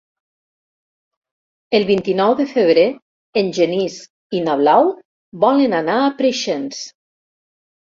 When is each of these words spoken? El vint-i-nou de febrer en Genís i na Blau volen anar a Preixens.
El 1.79 1.85
vint-i-nou 1.89 2.33
de 2.39 2.47
febrer 2.53 2.87
en 3.43 3.53
Genís 3.59 3.99
i 4.39 4.43
na 4.49 4.57
Blau 4.65 4.91
volen 5.47 5.79
anar 5.83 6.01
a 6.01 6.11
Preixens. 6.25 6.83